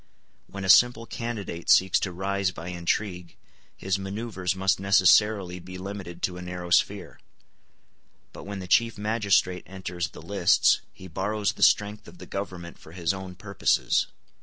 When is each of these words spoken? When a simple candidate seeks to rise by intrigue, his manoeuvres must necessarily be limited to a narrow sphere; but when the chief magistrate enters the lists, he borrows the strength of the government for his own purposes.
When 0.47 0.65
a 0.65 0.69
simple 0.69 1.05
candidate 1.05 1.69
seeks 1.69 1.99
to 1.99 2.11
rise 2.11 2.49
by 2.49 2.69
intrigue, 2.69 3.35
his 3.77 3.99
manoeuvres 3.99 4.55
must 4.55 4.79
necessarily 4.79 5.59
be 5.59 5.77
limited 5.77 6.23
to 6.23 6.37
a 6.37 6.41
narrow 6.41 6.71
sphere; 6.71 7.19
but 8.33 8.45
when 8.47 8.57
the 8.57 8.67
chief 8.67 8.97
magistrate 8.97 9.61
enters 9.67 10.07
the 10.09 10.21
lists, 10.23 10.81
he 10.91 11.07
borrows 11.07 11.51
the 11.53 11.61
strength 11.61 12.07
of 12.07 12.17
the 12.17 12.25
government 12.25 12.79
for 12.79 12.93
his 12.93 13.13
own 13.13 13.35
purposes. 13.35 14.07